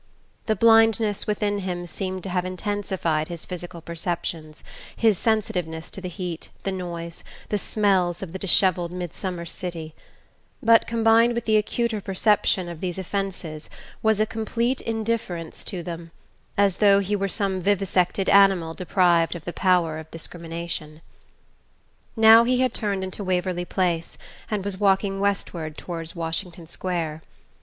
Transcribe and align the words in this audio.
The 0.47 0.55
blindness 0.55 1.27
within 1.27 1.59
him 1.59 1.85
seemed 1.85 2.23
to 2.23 2.29
have 2.29 2.43
intensified 2.43 3.27
his 3.27 3.45
physical 3.45 3.81
perceptions, 3.81 4.63
his 4.95 5.15
sensitiveness 5.19 5.91
to 5.91 6.01
the 6.01 6.07
heat, 6.09 6.49
the 6.63 6.71
noise, 6.71 7.23
the 7.49 7.59
smells 7.59 8.23
of 8.23 8.33
the 8.33 8.39
dishevelled 8.39 8.91
midsummer 8.91 9.45
city; 9.45 9.93
but 10.63 10.87
combined 10.87 11.35
with 11.35 11.45
the 11.45 11.55
acuter 11.55 12.01
perception 12.01 12.67
of 12.67 12.81
these 12.81 12.97
offenses 12.97 13.69
was 14.01 14.19
a 14.19 14.25
complete 14.25 14.81
indifference 14.81 15.63
to 15.65 15.83
them, 15.83 16.09
as 16.57 16.77
though 16.77 16.97
he 16.97 17.15
were 17.15 17.27
some 17.27 17.61
vivisected 17.61 18.27
animal 18.27 18.73
deprived 18.73 19.35
of 19.35 19.45
the 19.45 19.53
power 19.53 19.99
of 19.99 20.09
discrimination. 20.09 21.01
Now 22.15 22.43
he 22.43 22.61
had 22.61 22.73
turned 22.73 23.03
into 23.03 23.23
Waverly 23.23 23.65
Place, 23.65 24.17
and 24.49 24.65
was 24.65 24.79
walking 24.79 25.19
westward 25.19 25.77
toward 25.77 26.11
Washington 26.15 26.65
Square. 26.65 27.21